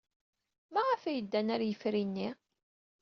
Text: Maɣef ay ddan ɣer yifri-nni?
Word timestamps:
Maɣef 0.73 1.01
ay 1.03 1.19
ddan 1.23 1.51
ɣer 1.53 1.61
yifri-nni? 1.63 2.29